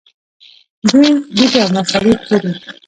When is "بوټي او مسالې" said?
1.35-2.13